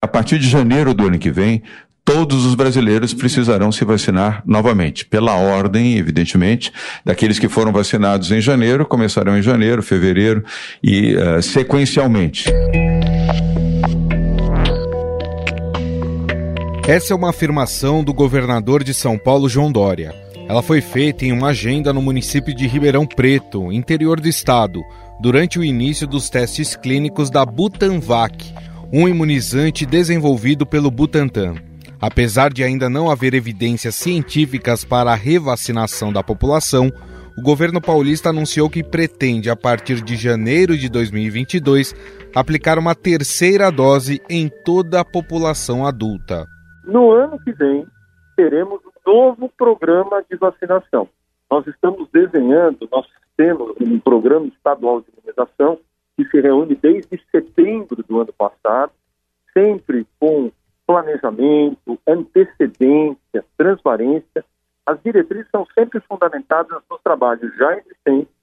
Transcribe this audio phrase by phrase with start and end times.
[0.00, 1.60] A partir de janeiro do ano que vem,
[2.04, 6.72] todos os brasileiros precisarão se vacinar novamente, pela ordem, evidentemente,
[7.04, 10.44] daqueles que foram vacinados em janeiro, começarão em janeiro, fevereiro
[10.80, 12.44] e uh, sequencialmente.
[16.86, 20.14] Essa é uma afirmação do governador de São Paulo, João Dória.
[20.48, 24.80] Ela foi feita em uma agenda no município de Ribeirão Preto, interior do estado,
[25.20, 28.54] durante o início dos testes clínicos da Butanvac,
[28.92, 31.54] um imunizante desenvolvido pelo Butantan.
[32.00, 36.90] Apesar de ainda não haver evidências científicas para a revacinação da população,
[37.36, 41.94] o governo paulista anunciou que pretende, a partir de janeiro de 2022,
[42.34, 46.46] aplicar uma terceira dose em toda a população adulta.
[46.84, 47.86] No ano que vem,
[48.36, 51.08] teremos um novo programa de vacinação.
[51.50, 55.78] Nós estamos desenhando, nós temos um programa estadual de imunização
[56.18, 58.90] que se reúne desde setembro do ano passado,
[59.52, 60.50] sempre com
[60.84, 64.44] planejamento, antecedência, transparência.
[64.84, 68.34] As diretrizes são sempre fundamentadas nos trabalhos já existentes,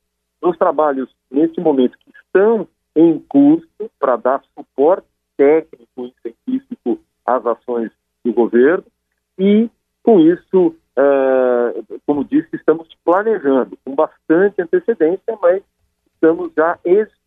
[0.41, 3.67] nos trabalhos, neste momento, que estão em curso
[3.99, 7.91] para dar suporte técnico e científico às ações
[8.23, 8.85] do governo
[9.37, 9.69] e,
[10.01, 15.61] com isso, é, como disse, estamos planejando com bastante antecedência, mas
[16.13, 16.79] estamos já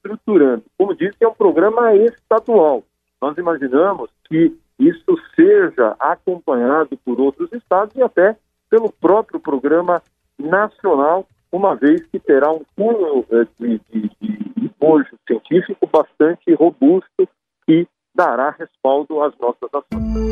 [0.09, 0.64] estruturando.
[0.77, 2.83] Como disse, é um programa estadual.
[3.20, 8.36] Nós imaginamos que isso seja acompanhado por outros estados e até
[8.70, 10.03] pelo próprio programa
[10.39, 14.11] nacional, uma vez que terá um cunho eh, de, de,
[14.56, 14.70] de
[15.27, 17.29] científico bastante robusto
[17.67, 20.29] que dará respaldo às nossas ações.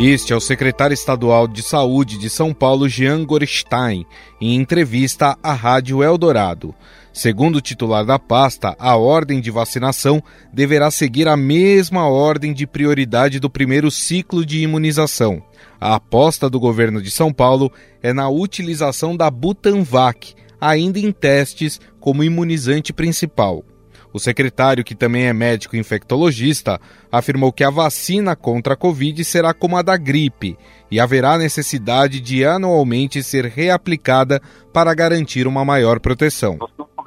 [0.00, 4.06] Este é o secretário estadual de Saúde de São Paulo, Jean Gorstein,
[4.40, 6.72] em entrevista à Rádio Eldorado.
[7.18, 12.64] Segundo o titular da pasta, a ordem de vacinação deverá seguir a mesma ordem de
[12.64, 15.42] prioridade do primeiro ciclo de imunização.
[15.80, 21.80] A aposta do governo de São Paulo é na utilização da Butanvac, ainda em testes
[21.98, 23.64] como imunizante principal.
[24.12, 26.80] O secretário, que também é médico infectologista,
[27.10, 30.56] afirmou que a vacina contra a Covid será como a da gripe
[30.88, 34.40] e haverá necessidade de anualmente ser reaplicada
[34.72, 36.56] para garantir uma maior proteção.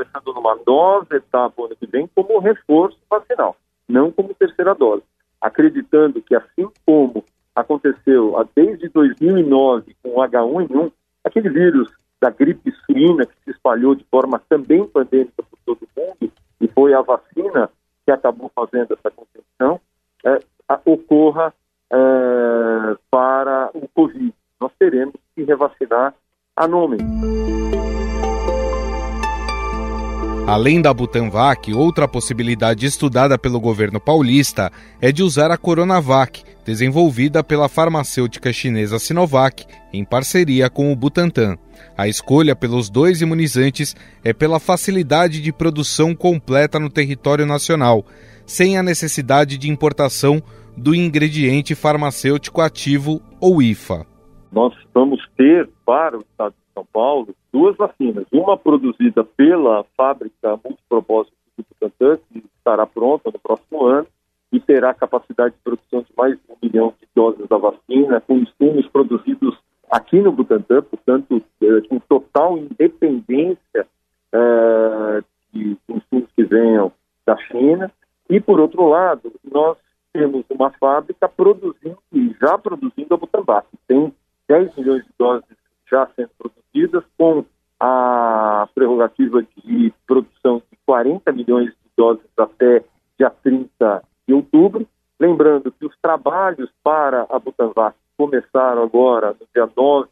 [0.02, 3.56] Começando numa nova etapa ano que vem como reforço vacinal,
[3.88, 5.04] não como terceira dose,
[5.40, 7.24] acreditando que assim como
[7.56, 10.92] aconteceu desde 2009 com o H1N1,
[11.24, 16.00] aquele vírus da gripe suína que se espalhou de forma também pandêmica por todo o
[16.00, 17.70] mundo, e foi a vacina
[18.04, 19.80] que acabou fazendo essa contenção,
[20.26, 21.54] é, a, ocorra
[21.92, 24.34] é, para o Covid.
[24.60, 26.16] Nós teremos que revacinar
[26.56, 27.04] anualmente.
[30.52, 34.70] Além da Butanvac, outra possibilidade estudada pelo governo paulista
[35.00, 41.58] é de usar a Coronavac, desenvolvida pela farmacêutica chinesa Sinovac, em parceria com o Butantan.
[41.98, 43.96] A escolha pelos dois imunizantes
[44.26, 48.06] é pela facilidade de produção completa no território nacional,
[48.46, 50.44] sem a necessidade de importação
[50.76, 54.06] do ingrediente farmacêutico ativo ou IFA.
[54.52, 61.36] Nós vamos ter para o estado São Paulo duas vacinas, uma produzida pela fábrica multipropósito
[61.58, 64.08] do Butantan, que estará pronta no próximo ano,
[64.52, 68.38] e terá capacidade de produção de mais de um milhão de doses da vacina, com
[68.38, 69.58] insumos produzidos
[69.90, 73.88] aqui no Butantan, portanto, é, com total independência
[74.34, 75.24] é,
[75.54, 76.92] de insumos que venham
[77.26, 77.92] da China.
[78.30, 79.78] E, por outro lado, nós
[80.14, 83.68] temos uma fábrica produzindo e já produzindo a Butanvac.
[83.88, 84.14] Tem
[84.48, 85.58] 10 milhões de doses
[85.90, 86.51] já sendo produzidas,
[87.18, 87.46] com
[87.80, 92.84] a prerrogativa de produção de 40 milhões de doses até
[93.18, 94.88] dia 30 de outubro.
[95.20, 100.10] Lembrando que os trabalhos para a Butanvac começaram agora no dia 9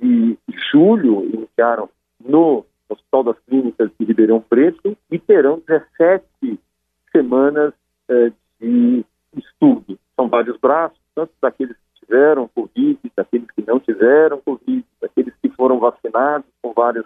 [0.00, 0.38] de
[0.70, 1.88] julho, iniciaram
[2.20, 6.58] no Hospital das Clínicas de Ribeirão Preto e terão 17
[7.12, 7.74] semanas
[8.08, 9.04] eh, de
[9.36, 9.98] estudo.
[10.16, 14.84] São vários braços, tanto daqueles que tiveram Covid, daqueles que não tiveram Covid,
[15.58, 17.04] foram vacinados com várias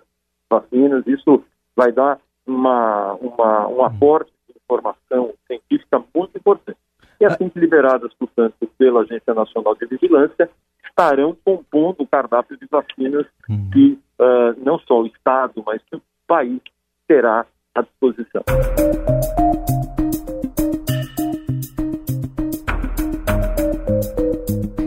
[0.49, 1.05] vacinas.
[1.07, 1.43] Isso
[1.75, 6.79] vai dar uma, uma, um aporte de informação científica muito importante
[7.23, 10.51] e assim que liberadas, portanto, pela Agência Nacional de Vigilância,
[10.85, 13.71] estarão compondo o cardápio de vacinas uhum.
[13.73, 16.61] que uh, não só o Estado, mas o país
[17.07, 17.47] terá
[17.77, 18.43] à disposição.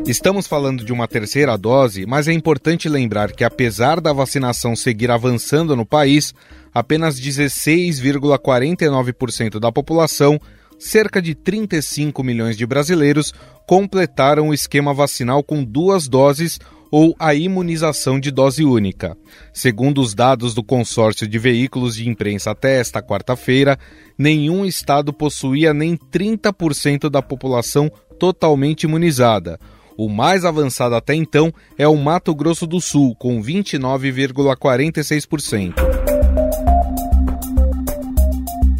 [0.08, 5.10] Estamos falando de uma terceira dose, mas é importante lembrar que, apesar da vacinação seguir
[5.10, 6.32] avançando no país,
[6.72, 10.40] apenas 16,49% da população
[10.78, 13.34] cerca de 35 milhões de brasileiros
[13.66, 16.60] completaram o esquema vacinal com duas doses
[16.92, 19.18] ou a imunização de dose única.
[19.52, 23.76] Segundo os dados do consórcio de veículos de imprensa até esta quarta-feira,
[24.16, 29.60] nenhum estado possuía nem 30% da população totalmente imunizada.
[29.98, 35.74] O mais avançado até então é o Mato Grosso do Sul, com 29,46%.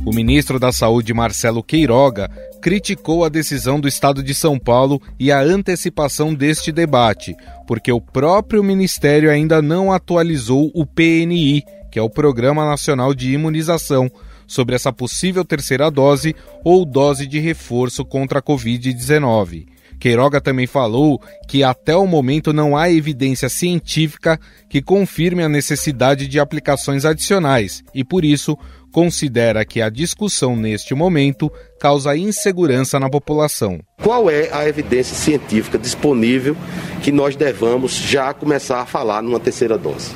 [0.06, 2.30] O ministro da Saúde, Marcelo Queiroga,
[2.62, 7.36] criticou a decisão do Estado de São Paulo e a antecipação deste debate,
[7.66, 13.34] porque o próprio ministério ainda não atualizou o PNI, que é o Programa Nacional de
[13.34, 14.12] Imunização,
[14.46, 19.75] sobre essa possível terceira dose ou dose de reforço contra a Covid-19.
[20.06, 26.28] Queiroga também falou que até o momento não há evidência científica que confirme a necessidade
[26.28, 28.56] de aplicações adicionais e, por isso,
[28.92, 33.80] considera que a discussão neste momento causa insegurança na população.
[34.04, 36.56] Qual é a evidência científica disponível
[37.02, 40.12] que nós devamos já começar a falar numa terceira dose?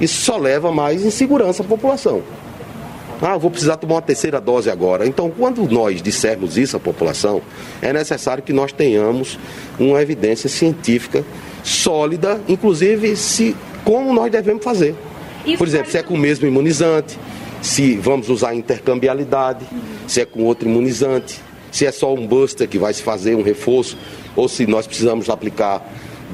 [0.00, 2.22] Isso só leva mais insegurança à população.
[3.24, 5.06] Ah, vou precisar tomar uma terceira dose agora.
[5.06, 7.40] Então, quando nós dissermos isso à população,
[7.80, 9.38] é necessário que nós tenhamos
[9.78, 11.24] uma evidência científica
[11.62, 14.96] sólida, inclusive se como nós devemos fazer.
[15.56, 17.16] Por exemplo, se é com o mesmo imunizante,
[17.60, 19.64] se vamos usar intercambialidade,
[20.08, 21.40] se é com outro imunizante,
[21.70, 23.96] se é só um booster que vai se fazer um reforço,
[24.34, 25.80] ou se nós precisamos aplicar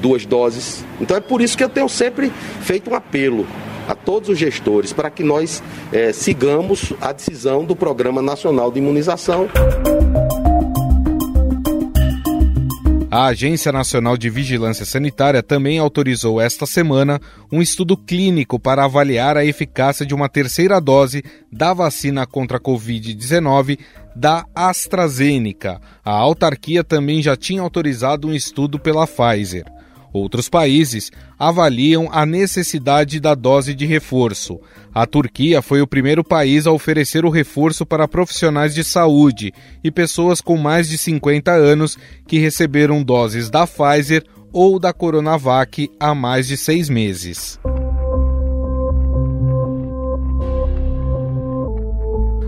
[0.01, 0.83] duas doses.
[0.99, 2.31] Então é por isso que eu tenho sempre
[2.61, 3.45] feito um apelo
[3.89, 8.77] a todos os gestores para que nós é, sigamos a decisão do Programa Nacional de
[8.77, 9.49] Imunização.
[13.09, 17.19] A Agência Nacional de Vigilância Sanitária também autorizou esta semana
[17.51, 22.61] um estudo clínico para avaliar a eficácia de uma terceira dose da vacina contra a
[22.61, 23.79] Covid-19
[24.15, 25.81] da AstraZeneca.
[26.05, 29.65] A autarquia também já tinha autorizado um estudo pela Pfizer.
[30.11, 34.59] Outros países avaliam a necessidade da dose de reforço.
[34.93, 39.53] A Turquia foi o primeiro país a oferecer o reforço para profissionais de saúde
[39.83, 41.97] e pessoas com mais de 50 anos
[42.27, 47.59] que receberam doses da Pfizer ou da Coronavac há mais de seis meses.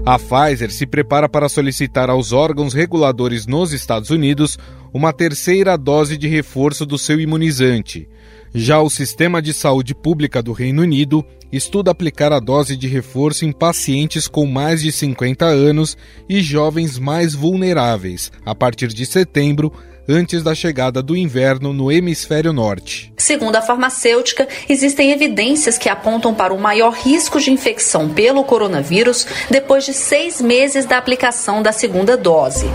[0.04, 4.58] A Pfizer se prepara para solicitar aos órgãos reguladores nos Estados Unidos
[4.92, 8.10] uma terceira dose de reforço do seu imunizante.
[8.54, 13.46] Já o Sistema de Saúde Pública do Reino Unido estuda aplicar a dose de reforço
[13.46, 15.96] em pacientes com mais de 50 anos
[16.28, 19.72] e jovens mais vulneráveis, a partir de setembro,
[20.12, 23.14] antes da chegada do inverno no hemisfério norte.
[23.18, 29.26] Segundo a farmacêutica, existem evidências que apontam para o maior risco de infecção pelo coronavírus
[29.50, 32.66] depois de seis meses da aplicação da segunda dose.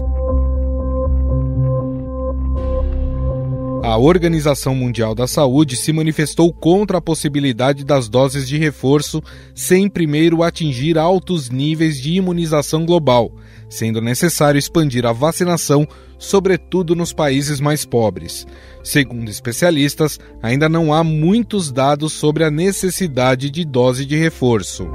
[3.87, 9.23] A Organização Mundial da Saúde se manifestou contra a possibilidade das doses de reforço
[9.55, 13.31] sem primeiro atingir altos níveis de imunização global,
[13.71, 15.87] sendo necessário expandir a vacinação,
[16.19, 18.47] sobretudo nos países mais pobres.
[18.83, 24.89] Segundo especialistas, ainda não há muitos dados sobre a necessidade de dose de reforço.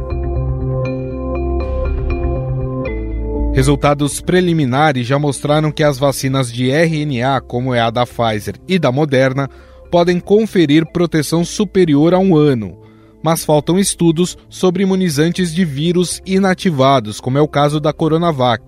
[3.53, 8.79] Resultados preliminares já mostraram que as vacinas de RNA, como é a da Pfizer e
[8.79, 9.49] da Moderna,
[9.91, 12.79] podem conferir proteção superior a um ano.
[13.21, 18.63] Mas faltam estudos sobre imunizantes de vírus inativados, como é o caso da Coronavac.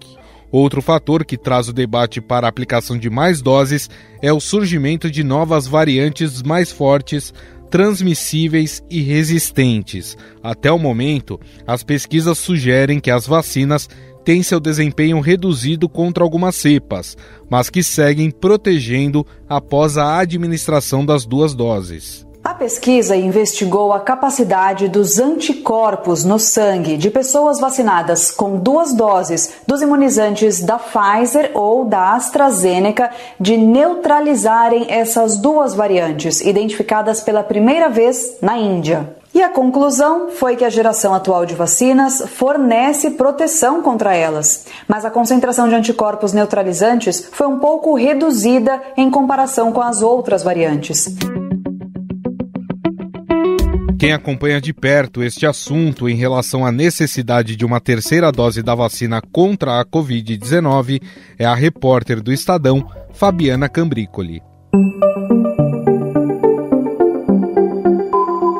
[0.54, 3.90] Outro fator que traz o debate para a aplicação de mais doses
[4.22, 7.34] é o surgimento de novas variantes mais fortes,
[7.72, 10.16] transmissíveis e resistentes.
[10.44, 13.90] Até o momento, as pesquisas sugerem que as vacinas
[14.24, 17.18] têm seu desempenho reduzido contra algumas cepas,
[17.50, 22.28] mas que seguem protegendo após a administração das duas doses.
[22.44, 29.54] A pesquisa investigou a capacidade dos anticorpos no sangue de pessoas vacinadas com duas doses
[29.66, 33.10] dos imunizantes da Pfizer ou da AstraZeneca
[33.40, 39.16] de neutralizarem essas duas variantes, identificadas pela primeira vez na Índia.
[39.34, 45.06] E a conclusão foi que a geração atual de vacinas fornece proteção contra elas, mas
[45.06, 51.08] a concentração de anticorpos neutralizantes foi um pouco reduzida em comparação com as outras variantes.
[54.04, 58.76] Quem acompanha de perto este assunto em relação à necessidade de uma terceira dose da
[58.76, 61.02] vacina contra a Covid-19
[61.40, 64.42] é a repórter do Estadão, Fabiana Cambrícoli.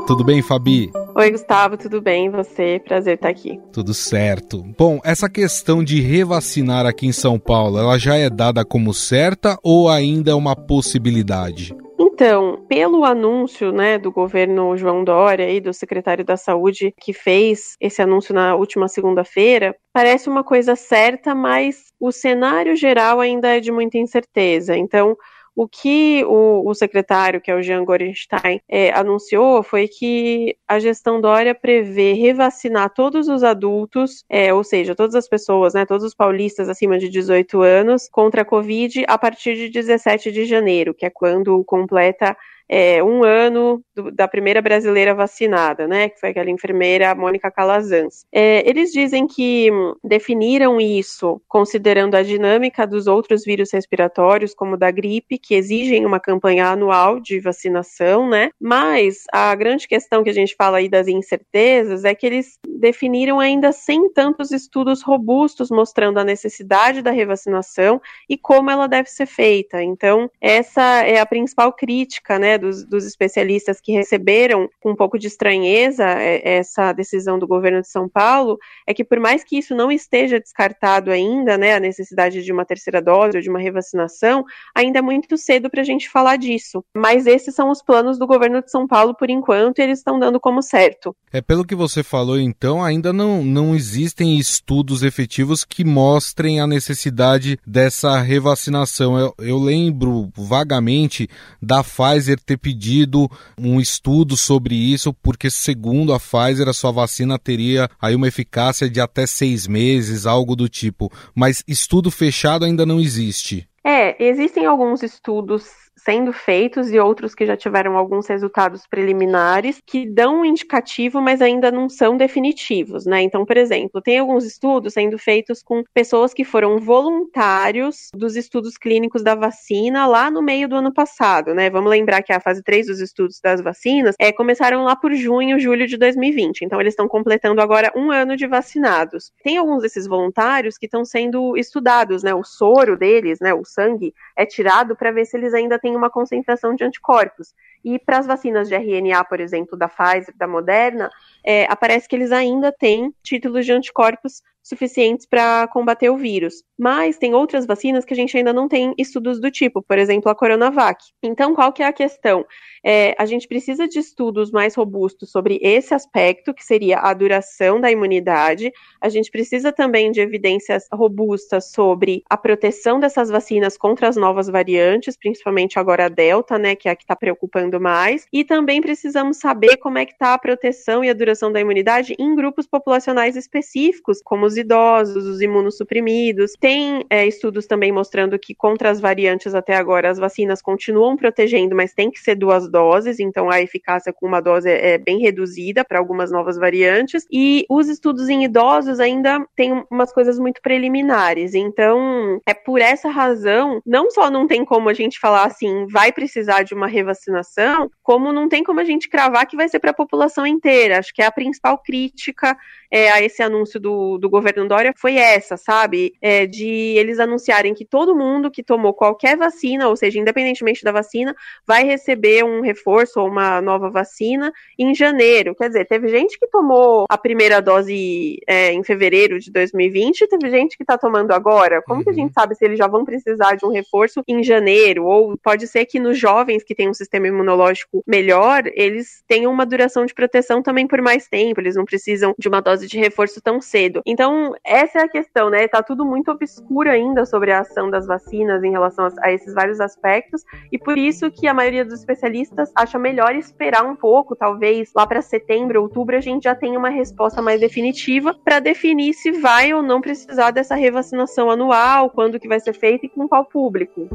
[0.08, 0.90] tudo bem, Fabi?
[1.14, 2.30] Oi, Gustavo, tudo bem?
[2.30, 2.80] Você?
[2.88, 3.60] Prazer estar aqui.
[3.74, 4.64] Tudo certo.
[4.78, 9.58] Bom, essa questão de revacinar aqui em São Paulo, ela já é dada como certa
[9.62, 11.76] ou ainda é uma possibilidade?
[12.14, 17.76] Então, pelo anúncio né, do governo João Dória e do secretário da Saúde que fez
[17.82, 23.60] esse anúncio na última segunda-feira, parece uma coisa certa, mas o cenário geral ainda é
[23.60, 24.78] de muita incerteza.
[24.78, 25.18] Então,
[25.56, 30.80] o que o, o, secretário, que é o Jean Gorenstein, é, anunciou foi que a
[30.80, 36.04] gestão Dória prevê revacinar todos os adultos, é, ou seja, todas as pessoas, né, todos
[36.04, 40.94] os paulistas acima de 18 anos, contra a Covid a partir de 17 de janeiro,
[40.94, 42.36] que é quando completa
[42.68, 48.26] é, um ano do, da primeira brasileira vacinada, né, que foi aquela enfermeira Mônica Calazans.
[48.32, 54.78] É, eles dizem que hum, definiram isso considerando a dinâmica dos outros vírus respiratórios, como
[54.78, 60.30] da gripe, que exigem uma campanha anual de vacinação, né, mas a grande questão que
[60.30, 65.70] a gente fala aí das incertezas é que eles definiram ainda sem tantos estudos robustos
[65.70, 69.82] mostrando a necessidade da revacinação e como ela deve ser feita.
[69.82, 75.18] Então, essa é a principal crítica, né, dos, dos especialistas que receberam com um pouco
[75.18, 78.58] de estranheza é, essa decisão do governo de São Paulo,
[78.88, 82.66] é que por mais que isso não esteja descartado ainda, né, a necessidade de uma
[82.66, 84.44] terceira dose ou de uma revacinação,
[84.76, 86.84] ainda é muito cedo para a gente falar disso.
[86.96, 90.20] Mas esses são os planos do governo de São Paulo por enquanto, e eles estão
[90.20, 91.16] dando como certo.
[91.32, 96.68] É pelo que você falou, então, ainda não, não existem estudos efetivos que mostrem a
[96.68, 99.18] necessidade dessa revacinação.
[99.18, 101.28] Eu, eu lembro vagamente
[101.62, 107.40] da Pfizer ter pedido um estudo sobre isso, porque segundo a Pfizer, a sua vacina
[107.40, 111.12] teria aí uma eficácia de até seis meses, algo do tipo.
[111.34, 113.68] Mas estudo fechado ainda não existe.
[113.86, 115.70] É, existem alguns estudos
[116.04, 121.42] sendo feitos e outros que já tiveram alguns resultados preliminares que dão um indicativo, mas
[121.42, 123.22] ainda não são definitivos, né?
[123.22, 128.78] Então, por exemplo, tem alguns estudos sendo feitos com pessoas que foram voluntários dos estudos
[128.78, 131.70] clínicos da vacina lá no meio do ano passado, né?
[131.70, 135.60] Vamos lembrar que a fase 3 dos estudos das vacinas é, começaram lá por junho,
[135.60, 136.64] julho de 2020.
[136.64, 139.32] Então, eles estão completando agora um ano de vacinados.
[139.44, 142.34] Tem alguns desses voluntários que estão sendo estudados, né?
[142.34, 143.54] O soro deles, né?
[143.54, 147.54] O sangue é tirado para ver se eles ainda têm uma concentração de anticorpos.
[147.84, 151.10] E para as vacinas de RNA, por exemplo, da Pfizer, da Moderna,
[151.44, 156.64] é, aparece que eles ainda têm títulos de anticorpos suficientes para combater o vírus.
[156.80, 160.32] Mas tem outras vacinas que a gente ainda não tem estudos do tipo, por exemplo,
[160.32, 161.04] a Coronavac.
[161.22, 162.46] Então, qual que é a questão?
[162.84, 167.80] É, a gente precisa de estudos mais robustos sobre esse aspecto, que seria a duração
[167.80, 168.72] da imunidade.
[169.02, 174.48] A gente precisa também de evidências robustas sobre a proteção dessas vacinas contra as novas
[174.48, 178.26] variantes, principalmente agora a Delta, né, que é a que está preocupando mais.
[178.32, 182.16] E também precisamos saber como é que está a proteção e a duração da imunidade
[182.18, 186.54] em grupos populacionais específicos, como os idosos, os imunossuprimidos.
[186.60, 191.76] Tem é, estudos também mostrando que contra as variantes até agora as vacinas continuam protegendo,
[191.76, 195.84] mas tem que ser duas doses, então a eficácia com uma dose é bem reduzida
[195.86, 197.26] para algumas novas variantes.
[197.32, 201.54] E os estudos em idosos ainda têm umas coisas muito preliminares.
[201.54, 206.12] Então, é por essa razão, não só não tem como a gente falar assim, vai
[206.12, 209.92] precisar de uma revacinação, como não tem como a gente cravar que vai ser para
[209.92, 211.00] a população inteira.
[211.00, 212.58] Acho que é a principal crítica
[212.92, 216.14] é, a esse anúncio do, do governo Dória foi essa, sabe?
[216.22, 220.92] É, de eles anunciarem que todo mundo que tomou qualquer vacina, ou seja, independentemente da
[220.92, 221.36] vacina,
[221.66, 225.56] vai receber um reforço ou uma nova vacina em janeiro.
[225.56, 230.28] Quer dizer, teve gente que tomou a primeira dose é, em fevereiro de 2020 e
[230.28, 231.82] teve gente que está tomando agora.
[231.82, 232.04] Como uhum.
[232.04, 232.34] que a gente uhum.
[232.34, 235.06] sabe se eles já vão precisar de um reforço em janeiro?
[235.06, 239.66] Ou pode ser que nos jovens que têm um sistema imunológico melhor, eles tenham uma
[239.66, 243.42] duração de proteção também por mais tempo, eles não precisam de uma dose de reforço
[243.42, 244.02] tão cedo.
[244.06, 244.33] Então,
[244.64, 245.68] essa é a questão, né?
[245.68, 249.80] Tá tudo muito obscuro ainda sobre a ação das vacinas em relação a, esses vários
[249.80, 254.92] aspectos, e por isso que a maioria dos especialistas acha melhor esperar um pouco, talvez
[254.96, 259.32] lá para setembro, outubro, a gente já tenha uma resposta mais definitiva para definir se
[259.32, 263.46] vai ou não precisar dessa revacinação anual, quando que vai ser feita e com qual
[263.46, 264.08] público.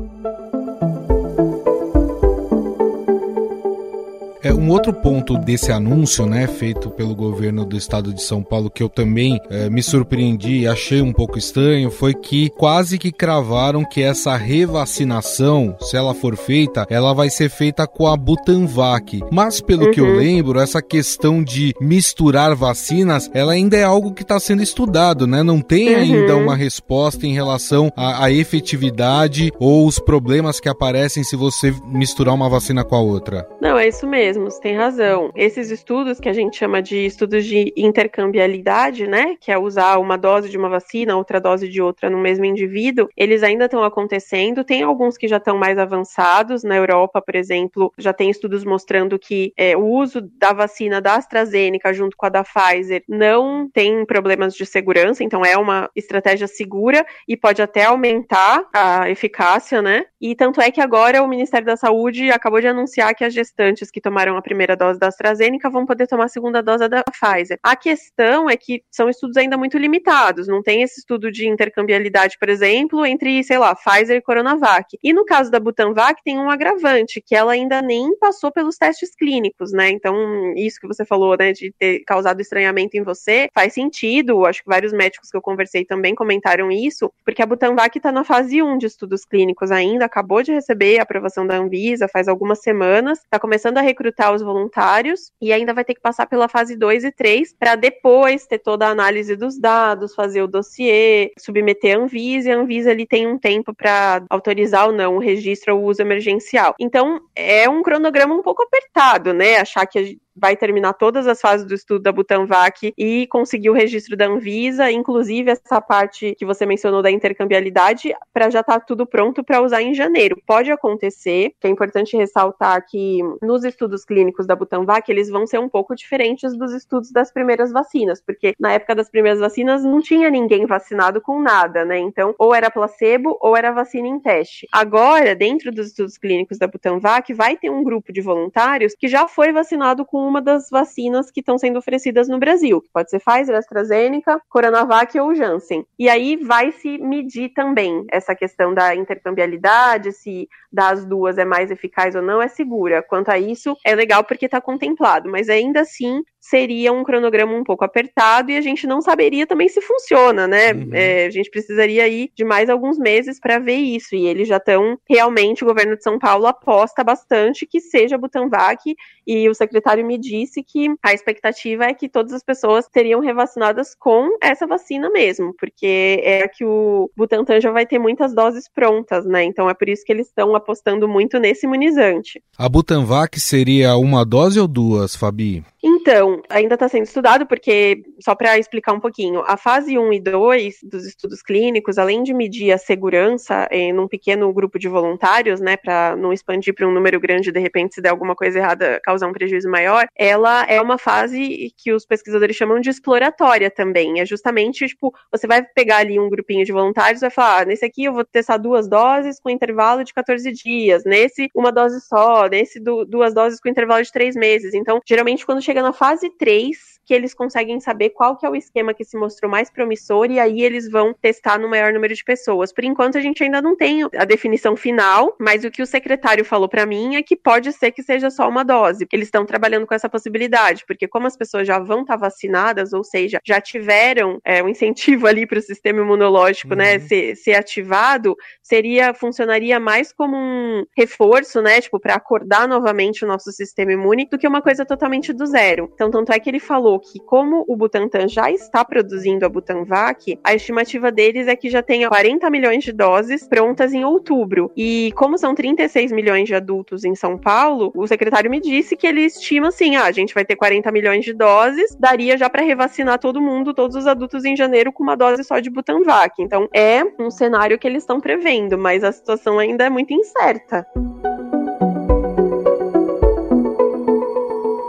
[4.42, 8.70] É, um outro ponto desse anúncio, né, feito pelo governo do estado de São Paulo,
[8.70, 13.10] que eu também é, me surpreendi e achei um pouco estranho, foi que quase que
[13.10, 19.20] cravaram que essa revacinação, se ela for feita, ela vai ser feita com a Butanvac.
[19.30, 19.90] Mas pelo uhum.
[19.90, 20.16] que eu uhum.
[20.16, 25.42] lembro, essa questão de misturar vacinas, ela ainda é algo que está sendo estudado, né?
[25.42, 26.00] Não tem uhum.
[26.00, 31.74] ainda uma resposta em relação à, à efetividade ou os problemas que aparecem se você
[31.86, 33.48] misturar uma vacina com a outra.
[33.60, 35.32] Não, é isso mesmo mesmo, você tem razão.
[35.34, 40.18] Esses estudos que a gente chama de estudos de intercambialidade, né, que é usar uma
[40.18, 44.64] dose de uma vacina, outra dose de outra no mesmo indivíduo, eles ainda estão acontecendo.
[44.64, 46.62] Tem alguns que já estão mais avançados.
[46.62, 51.14] Na Europa, por exemplo, já tem estudos mostrando que é, o uso da vacina da
[51.14, 56.46] AstraZeneca junto com a da Pfizer não tem problemas de segurança, então é uma estratégia
[56.46, 60.04] segura e pode até aumentar a eficácia, né?
[60.20, 63.90] E tanto é que agora o Ministério da Saúde acabou de anunciar que as gestantes
[63.90, 67.58] que tomaram a primeira dose da AstraZeneca vão poder tomar a segunda dose da Pfizer.
[67.62, 72.36] A questão é que são estudos ainda muito limitados, não tem esse estudo de intercambialidade,
[72.38, 74.98] por exemplo, entre, sei lá, Pfizer e Coronavac.
[75.02, 79.14] E no caso da Butanvac tem um agravante, que ela ainda nem passou pelos testes
[79.14, 79.90] clínicos, né?
[79.90, 84.44] Então, isso que você falou, né, de ter causado estranhamento em você, faz sentido.
[84.46, 88.24] Acho que vários médicos que eu conversei também comentaram isso, porque a Butanvac está na
[88.24, 92.60] fase 1 de estudos clínicos ainda, acabou de receber a aprovação da Anvisa faz algumas
[92.60, 96.76] semanas, está começando a recrutar os voluntários e ainda vai ter que passar pela fase
[96.76, 101.96] 2 e 3 para depois ter toda a análise dos dados, fazer o dossiê, submeter
[101.96, 105.76] a Anvisa, e a Anvisa ele tem um tempo para autorizar ou não o registro
[105.76, 106.74] ou uso emergencial.
[106.78, 109.58] Então, é um cronograma um pouco apertado, né?
[109.58, 114.16] Achar que vai terminar todas as fases do estudo da Butanvac e conseguir o registro
[114.16, 119.06] da Anvisa, inclusive essa parte que você mencionou da intercambialidade, para já estar tá tudo
[119.06, 120.40] pronto para usar em janeiro.
[120.46, 125.58] Pode acontecer, que é importante ressaltar que nos estudos clínicos da Butanvac, eles vão ser
[125.58, 130.00] um pouco diferentes dos estudos das primeiras vacinas, porque na época das primeiras vacinas não
[130.00, 131.98] tinha ninguém vacinado com nada, né?
[131.98, 134.66] Então, ou era placebo ou era vacina em teste.
[134.72, 139.26] Agora, dentro dos estudos clínicos da Butanvac, vai ter um grupo de voluntários que já
[139.26, 143.20] foi vacinado com uma das vacinas que estão sendo oferecidas no Brasil, que pode ser
[143.20, 145.84] Pfizer, AstraZeneca, Coronavac ou Janssen.
[145.98, 151.70] E aí vai se medir também essa questão da intercambialidade, se das duas é mais
[151.70, 153.02] eficaz ou não, é segura.
[153.02, 157.62] Quanto a isso, é legal porque está contemplado, mas ainda assim seria um cronograma um
[157.62, 160.72] pouco apertado e a gente não saberia também se funciona, né?
[160.72, 160.90] Uhum.
[160.92, 164.14] É, a gente precisaria ir de mais alguns meses para ver isso.
[164.14, 168.94] E eles já estão realmente, o governo de São Paulo aposta bastante que seja Butanvac
[169.26, 173.94] e o secretário me disse que a expectativa é que todas as pessoas seriam revacinadas
[173.94, 179.26] com essa vacina mesmo, porque é que o Butantan já vai ter muitas doses prontas,
[179.26, 179.44] né?
[179.44, 182.42] Então é por isso que eles estão apostando muito nesse imunizante.
[182.56, 185.62] A Butanvac seria uma dose ou duas, Fabi?
[185.82, 190.20] Então, ainda está sendo estudado, porque, só para explicar um pouquinho, a fase 1 e
[190.20, 195.60] 2 dos estudos clínicos, além de medir a segurança em um pequeno grupo de voluntários,
[195.60, 199.00] né, para não expandir para um número grande, de repente, se der alguma coisa errada,
[199.04, 204.20] causar um prejuízo maior, ela é uma fase que os pesquisadores chamam de exploratória também.
[204.20, 207.84] É justamente, tipo, você vai pegar ali um grupinho de voluntários vai falar, ah, nesse
[207.84, 212.46] aqui eu vou testar duas doses com intervalo de 14 dias, nesse uma dose só,
[212.48, 214.74] nesse duas doses com intervalo de três meses.
[214.74, 218.54] Então, geralmente, quando chega na fase 3, que eles conseguem saber qual que é o
[218.54, 222.22] esquema que se mostrou mais promissor e aí eles vão testar no maior número de
[222.22, 222.70] pessoas.
[222.70, 226.44] Por enquanto a gente ainda não tem a definição final, mas o que o secretário
[226.44, 229.06] falou para mim é que pode ser que seja só uma dose.
[229.10, 232.92] Eles estão trabalhando com essa possibilidade, porque como as pessoas já vão estar tá vacinadas,
[232.92, 236.98] ou seja, já tiveram é, um incentivo ali para o sistema imunológico, né, uhum.
[236.98, 243.24] né, ser, ser ativado, seria funcionaria mais como um reforço, né, tipo para acordar novamente
[243.24, 245.90] o nosso sistema imune, do que uma coisa totalmente do zero.
[245.94, 250.38] Então tanto é que ele falou que, como o Butantan já está produzindo a Butanvac,
[250.42, 254.70] a estimativa deles é que já tenha 40 milhões de doses prontas em outubro.
[254.76, 259.06] E como são 36 milhões de adultos em São Paulo, o secretário me disse que
[259.06, 262.62] ele estima assim: ah, a gente vai ter 40 milhões de doses, daria já para
[262.62, 266.34] revacinar todo mundo, todos os adultos em janeiro, com uma dose só de Butanvac.
[266.40, 270.86] Então é um cenário que eles estão prevendo, mas a situação ainda é muito incerta.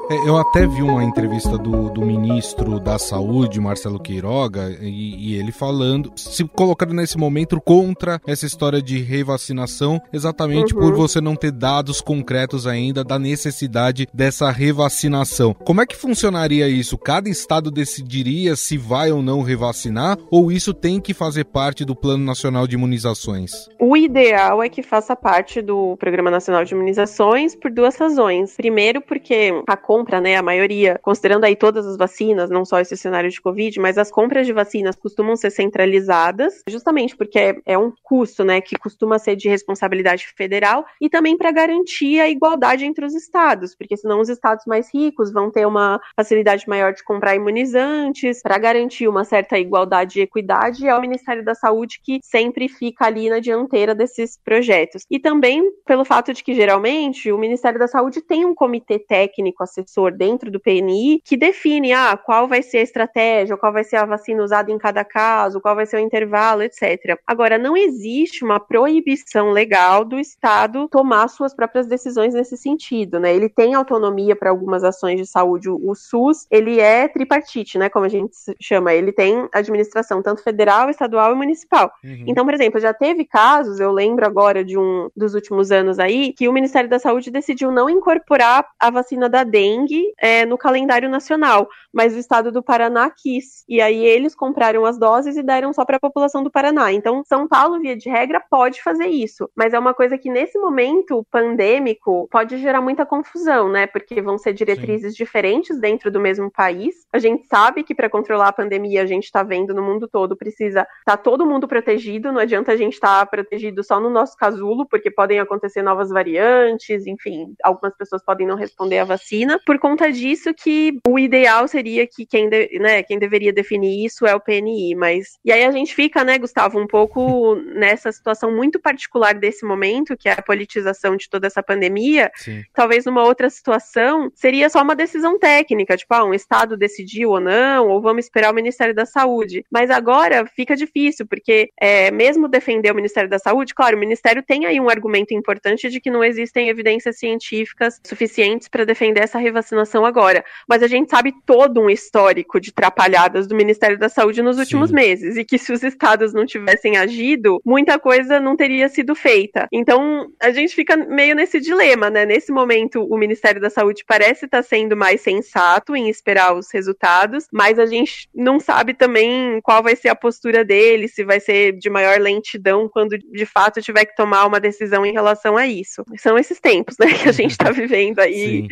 [0.09, 5.51] Eu até vi uma entrevista do, do ministro da Saúde, Marcelo Queiroga, e, e, ele
[5.51, 10.81] falando, se colocando nesse momento contra essa história de revacinação, exatamente uhum.
[10.81, 15.53] por você não ter dados concretos ainda da necessidade dessa revacinação.
[15.53, 16.97] Como é que funcionaria isso?
[16.97, 21.95] Cada estado decidiria se vai ou não revacinar, ou isso tem que fazer parte do
[21.95, 23.69] Plano Nacional de Imunizações?
[23.79, 28.55] O ideal é que faça parte do Programa Nacional de Imunizações por duas razões.
[28.55, 32.95] Primeiro, porque a compra né, a maioria, considerando aí todas as vacinas, não só esse
[32.95, 37.77] cenário de Covid, mas as compras de vacinas costumam ser centralizadas, justamente porque é, é
[37.77, 42.85] um custo, né, que costuma ser de responsabilidade federal e também para garantir a igualdade
[42.85, 47.03] entre os estados, porque senão os estados mais ricos vão ter uma facilidade maior de
[47.03, 52.19] comprar imunizantes, para garantir uma certa igualdade e equidade, é o Ministério da Saúde que
[52.23, 55.03] sempre fica ali na dianteira desses projetos.
[55.11, 59.61] E também pelo fato de que geralmente o Ministério da Saúde tem um comitê técnico
[59.61, 63.97] assessor dentro do PNI que define ah, qual vai ser a estratégia, qual vai ser
[63.97, 67.19] a vacina usada em cada caso, qual vai ser o intervalo, etc.
[67.25, 73.35] Agora, não existe uma proibição legal do Estado tomar suas próprias decisões nesse sentido, né?
[73.35, 75.69] Ele tem autonomia para algumas ações de saúde.
[75.69, 77.89] O SUS, ele é tripartite, né?
[77.89, 78.93] Como a gente chama.
[78.93, 81.91] Ele tem administração tanto federal, estadual e municipal.
[82.03, 82.25] Uhum.
[82.27, 86.33] Então, por exemplo, já teve casos, eu lembro agora de um dos últimos anos aí,
[86.33, 89.78] que o Ministério da Saúde decidiu não incorporar a vacina da dengue
[90.19, 93.63] é, no calendário nacional, mas o estado do Paraná quis.
[93.67, 96.91] E aí eles compraram as doses e deram só para a população do Paraná.
[96.91, 99.49] Então, São Paulo, via de regra, pode fazer isso.
[99.55, 103.87] Mas é uma coisa que nesse momento pandêmico pode gerar muita confusão, né?
[103.87, 105.23] Porque vão ser diretrizes Sim.
[105.23, 106.95] diferentes dentro do mesmo país.
[107.11, 110.37] A gente sabe que para controlar a pandemia, a gente está vendo no mundo todo,
[110.37, 112.31] precisa estar tá todo mundo protegido.
[112.31, 116.09] Não adianta a gente estar tá protegido só no nosso casulo, porque podem acontecer novas
[116.09, 119.59] variantes, enfim, algumas pessoas podem não responder à vacina.
[119.69, 124.25] Por conta disso que o ideal seria que quem, de, né, quem deveria definir isso
[124.25, 128.51] é o PNI, mas e aí a gente fica, né, Gustavo, um pouco nessa situação
[128.51, 132.31] muito particular desse momento, que é a politização de toda essa pandemia.
[132.33, 132.63] Sim.
[132.73, 137.39] Talvez numa outra situação seria só uma decisão técnica, tipo, ah, um estado decidiu ou
[137.39, 139.63] não, ou vamos esperar o Ministério da Saúde.
[139.69, 144.41] Mas agora fica difícil, porque é, mesmo defender o Ministério da Saúde, claro, o Ministério
[144.41, 149.37] tem aí um argumento importante de que não existem evidências científicas suficientes para defender essa
[149.49, 150.43] revacinação agora.
[150.67, 154.89] Mas a gente sabe todo um histórico de trapalhadas do Ministério da Saúde nos últimos
[154.89, 154.95] Sim.
[154.95, 159.67] meses, e que se os estados não tivessem agido, muita coisa não teria sido feita.
[159.71, 162.25] Então, a gente fica meio nesse dilema, né?
[162.25, 167.47] Nesse momento, o Ministério da Saúde parece estar sendo mais sensato em esperar os resultados,
[167.51, 171.73] mas a gente não sabe também qual vai ser a postura dele, se vai ser
[171.73, 176.03] de maior lentidão quando de fato tiver que tomar uma decisão em relação a isso.
[176.17, 178.61] São esses tempos, né, que a gente está vivendo aí.
[178.61, 178.67] Sim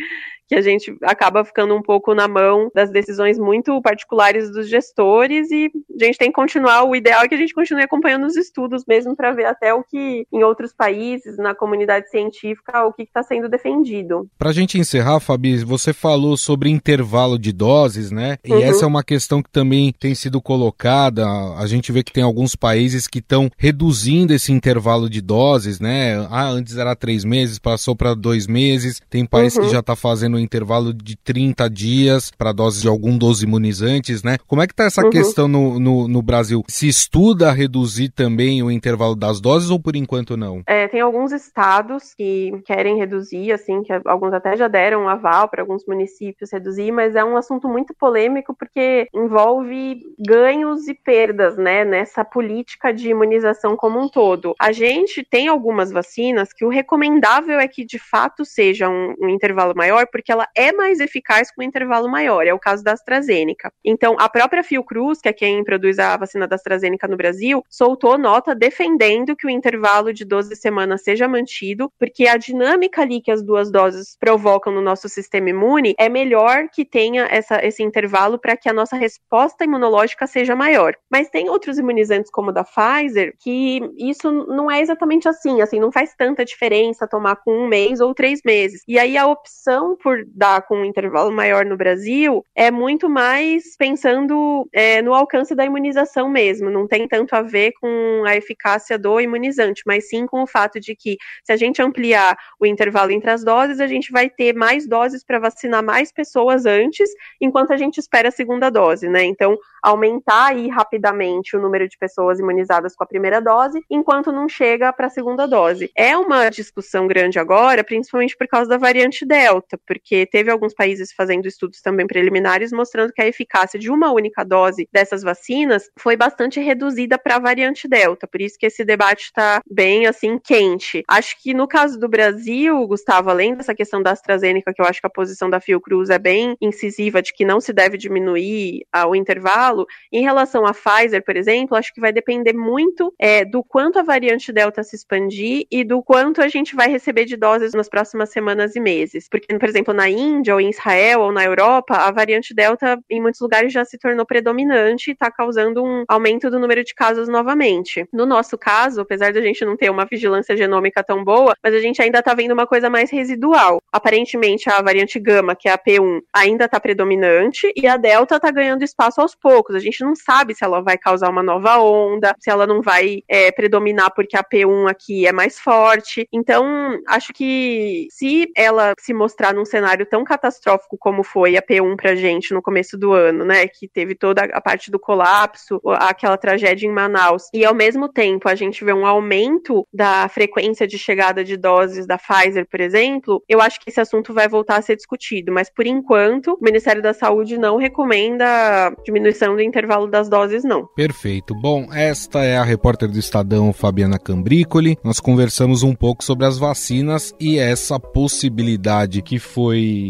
[0.48, 5.50] que a gente acaba ficando um pouco na mão das decisões muito particulares dos gestores
[5.50, 6.84] e a gente tem que continuar.
[6.84, 9.84] O ideal é que a gente continue acompanhando os estudos mesmo para ver até o
[9.84, 14.26] que em outros países, na comunidade científica, o que está sendo defendido.
[14.38, 18.38] Para a gente encerrar, Fabi, você falou sobre intervalo de doses, né?
[18.42, 18.62] E uhum.
[18.62, 21.26] essa é uma questão que também tem sido colocada.
[21.58, 26.26] A gente vê que tem alguns países que estão reduzindo esse intervalo de doses, né?
[26.30, 29.00] Ah, antes era três meses, passou para dois meses.
[29.10, 29.64] Tem países uhum.
[29.64, 34.22] que já está fazendo no intervalo de 30 dias para doses de algum dos imunizantes,
[34.22, 34.38] né?
[34.46, 35.10] Como é que está essa uhum.
[35.10, 36.62] questão no, no, no, Brasil?
[36.68, 40.62] Se estuda reduzir também o intervalo das doses ou por enquanto não?
[40.66, 45.48] É, tem alguns estados que querem reduzir, assim, que alguns até já deram um aval
[45.48, 51.56] para alguns municípios reduzir, mas é um assunto muito polêmico porque envolve ganhos e perdas,
[51.56, 54.54] né, nessa política de imunização como um todo.
[54.60, 59.28] A gente tem algumas vacinas que o recomendável é que de fato seja um, um
[59.28, 62.46] intervalo maior, porque que ela é mais eficaz com um intervalo maior.
[62.46, 63.72] É o caso da AstraZeneca.
[63.82, 68.18] Então, a própria Fiocruz, que é quem produz a vacina da AstraZeneca no Brasil, soltou
[68.18, 73.30] nota defendendo que o intervalo de 12 semanas seja mantido, porque a dinâmica ali que
[73.30, 78.38] as duas doses provocam no nosso sistema imune é melhor que tenha essa, esse intervalo
[78.38, 80.94] para que a nossa resposta imunológica seja maior.
[81.10, 85.80] Mas tem outros imunizantes, como o da Pfizer, que isso não é exatamente assim, assim,
[85.80, 88.82] não faz tanta diferença tomar com um mês ou três meses.
[88.86, 93.76] E aí a opção por dar com um intervalo maior no Brasil é muito mais
[93.76, 96.70] pensando é, no alcance da imunização mesmo.
[96.70, 100.80] Não tem tanto a ver com a eficácia do imunizante, mas sim com o fato
[100.80, 104.54] de que se a gente ampliar o intervalo entre as doses, a gente vai ter
[104.54, 109.24] mais doses para vacinar mais pessoas antes, enquanto a gente espera a segunda dose, né?
[109.24, 114.48] Então, aumentar aí rapidamente o número de pessoas imunizadas com a primeira dose, enquanto não
[114.48, 115.90] chega para a segunda dose.
[115.96, 120.72] É uma discussão grande agora, principalmente por causa da variante Delta, porque porque teve alguns
[120.72, 125.90] países fazendo estudos também preliminares mostrando que a eficácia de uma única dose dessas vacinas
[125.98, 128.26] foi bastante reduzida para a variante Delta.
[128.26, 131.04] Por isso que esse debate está bem assim quente.
[131.06, 134.98] Acho que no caso do Brasil, Gustavo, além dessa questão da AstraZeneca, que eu acho
[134.98, 139.14] que a posição da Fiocruz é bem incisiva de que não se deve diminuir o
[139.14, 143.98] intervalo, em relação à Pfizer, por exemplo, acho que vai depender muito é, do quanto
[143.98, 147.90] a variante Delta se expandir e do quanto a gente vai receber de doses nas
[147.90, 149.28] próximas semanas e meses.
[149.28, 152.98] Porque, por exemplo, exemplo, na Índia ou em Israel ou na Europa, a variante Delta
[153.08, 156.94] em muitos lugares já se tornou predominante e está causando um aumento do número de
[156.94, 158.06] casos novamente.
[158.12, 161.74] No nosso caso, apesar de a gente não ter uma vigilância genômica tão boa, mas
[161.74, 163.80] a gente ainda está vendo uma coisa mais residual.
[163.92, 168.50] Aparentemente, a variante Gama, que é a P1, ainda está predominante e a Delta está
[168.50, 169.74] ganhando espaço aos poucos.
[169.74, 173.22] A gente não sabe se ela vai causar uma nova onda, se ela não vai
[173.28, 176.26] é, predominar porque a P1 aqui é mais forte.
[176.32, 179.77] Então, acho que se ela se mostrar num cenário
[180.10, 184.14] tão catastrófico como foi a P1 pra gente no começo do ano, né, que teve
[184.14, 188.84] toda a parte do colapso, aquela tragédia em Manaus, e ao mesmo tempo a gente
[188.84, 193.80] vê um aumento da frequência de chegada de doses da Pfizer, por exemplo, eu acho
[193.80, 197.58] que esse assunto vai voltar a ser discutido, mas por enquanto o Ministério da Saúde
[197.58, 200.86] não recomenda diminuição do intervalo das doses, não.
[200.94, 201.54] Perfeito.
[201.54, 204.98] Bom, esta é a repórter do Estadão, Fabiana Cambrícoli.
[205.02, 209.67] Nós conversamos um pouco sobre as vacinas e essa possibilidade que foi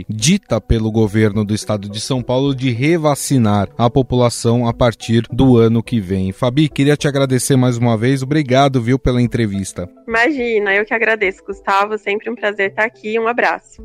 [0.09, 5.57] dita pelo governo do estado de São Paulo de revacinar a população a partir do
[5.57, 6.33] ano que vem.
[6.33, 8.23] Fabi, queria te agradecer mais uma vez.
[8.23, 9.88] Obrigado, viu, pela entrevista.
[10.07, 11.99] Imagina, eu que agradeço, Gustavo.
[11.99, 13.18] Sempre um prazer estar aqui.
[13.18, 13.83] Um abraço.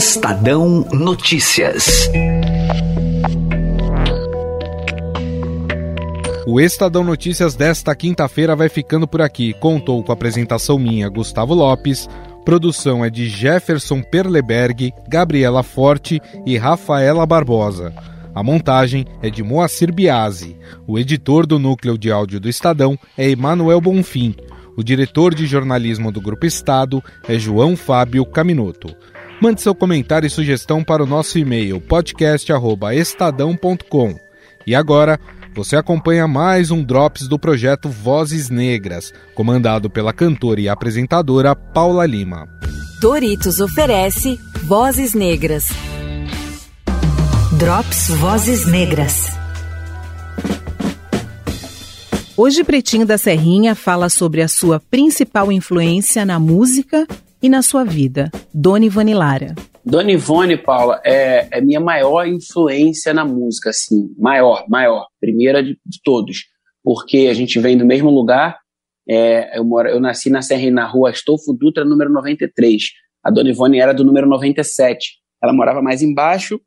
[0.00, 2.08] Estadão Notícias.
[6.46, 9.52] O Estadão Notícias desta quinta-feira vai ficando por aqui.
[9.52, 12.08] Contou com a apresentação minha, Gustavo Lopes.
[12.46, 17.92] Produção é de Jefferson Perleberg, Gabriela Forte e Rafaela Barbosa.
[18.34, 20.56] A montagem é de Moacir Biasi.
[20.86, 24.34] O editor do núcleo de áudio do Estadão é Emanuel Bonfim.
[24.78, 28.96] O diretor de jornalismo do Grupo Estado é João Fábio Caminoto.
[29.40, 34.14] Mande seu comentário e sugestão para o nosso e-mail podcast@estadão.com.
[34.66, 35.18] E agora,
[35.54, 42.04] você acompanha mais um Drops do projeto Vozes Negras, comandado pela cantora e apresentadora Paula
[42.04, 42.46] Lima.
[43.00, 45.68] Doritos oferece Vozes Negras.
[47.58, 49.24] Drops Vozes Negras.
[52.36, 57.06] Hoje Pretinho da Serrinha fala sobre a sua principal influência na música
[57.42, 58.30] e na sua vida?
[58.52, 59.54] Dona Ivone Lara.
[59.84, 65.78] Dona Ivone, Paula, é, é minha maior influência na música, assim, maior, maior, primeira de,
[65.84, 66.44] de todos,
[66.84, 68.58] porque a gente vem do mesmo lugar,
[69.08, 72.82] é, eu, moro, eu nasci na Serra na rua Astolfo Dutra, número 93,
[73.24, 76.60] a Dona Ivone era do número 97, ela morava mais embaixo,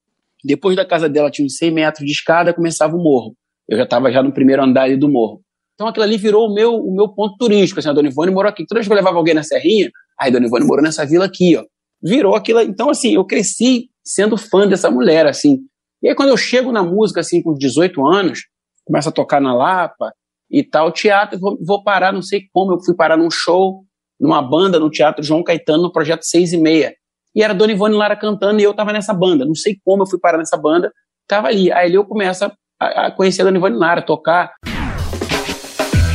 [0.43, 3.35] depois da casa dela tinha uns 100 metros de escada, começava o morro,
[3.69, 5.42] eu já estava já no primeiro andar do morro,
[5.73, 8.49] então aquilo ali virou o meu, o meu ponto turístico, assim, a Dona Ivone morou
[8.49, 11.25] aqui, toda vez que eu levava alguém na Serrinha, Aí Dona Ivone morou nessa vila
[11.25, 11.63] aqui, ó.
[12.01, 12.61] Virou aquilo.
[12.61, 15.59] Então, assim, eu cresci sendo fã dessa mulher, assim.
[16.01, 18.41] E aí, quando eu chego na música, assim, com 18 anos,
[18.85, 20.13] começo a tocar na Lapa
[20.51, 23.85] e tal, teatro, vou, vou parar, não sei como, eu fui parar num show,
[24.19, 26.93] numa banda no Teatro João Caetano, no projeto Seis e Meia.
[27.35, 29.45] E era Dona Ivone Lara cantando e eu tava nessa banda.
[29.45, 30.91] Não sei como eu fui parar nessa banda,
[31.27, 31.71] tava ali.
[31.71, 34.53] Aí eu começo a, a conhecer a Dona Ivone Lara, tocar.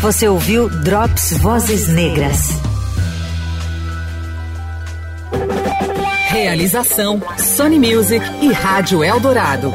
[0.00, 2.50] Você ouviu Drops Vozes Negras.
[6.28, 9.74] Realização Sony Music e Rádio Eldorado.